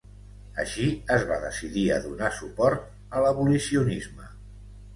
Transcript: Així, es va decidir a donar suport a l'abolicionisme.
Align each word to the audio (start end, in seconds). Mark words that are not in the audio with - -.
Així, 0.61 0.85
es 1.15 1.25
va 1.31 1.37
decidir 1.43 1.83
a 1.91 2.01
donar 2.07 2.31
suport 2.39 2.89
a 3.19 3.25
l'abolicionisme. 3.27 4.31